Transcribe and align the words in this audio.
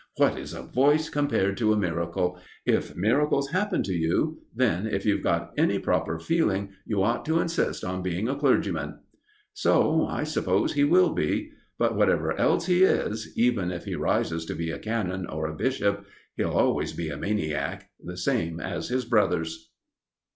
"What 0.17 0.35
is 0.35 0.55
a 0.55 0.63
voice 0.63 1.09
compared 1.09 1.57
to 1.57 1.73
a 1.73 1.77
miracle? 1.77 2.39
If 2.65 2.95
miracles 2.95 3.49
happen 3.51 3.83
to 3.83 3.93
you, 3.93 4.39
then, 4.55 4.87
if 4.87 5.05
you've 5.05 5.21
got 5.21 5.53
any 5.59 5.77
proper 5.77 6.17
feeling, 6.17 6.71
you 6.87 7.03
ought 7.03 7.23
to 7.25 7.39
insist 7.39 7.83
on 7.83 8.01
being 8.01 8.27
a 8.27 8.35
clergyman." 8.35 8.97
So 9.53 10.07
I 10.07 10.23
suppose 10.23 10.73
he 10.73 10.83
will 10.85 11.13
be. 11.13 11.51
But 11.77 11.95
whatever 11.95 12.35
else 12.35 12.65
he 12.65 12.81
is 12.81 13.31
even 13.37 13.69
if 13.69 13.85
he 13.85 13.93
rises 13.93 14.43
to 14.47 14.55
be 14.55 14.71
a 14.71 14.79
Canon 14.79 15.27
or 15.27 15.45
a 15.45 15.53
Bishop 15.53 16.03
he'll 16.35 16.49
always 16.49 16.93
be 16.93 17.09
a 17.09 17.17
maniac, 17.17 17.91
the 18.03 18.17
same 18.17 18.59
as 18.59 18.89
his 18.89 19.05
brothers. 19.05 19.69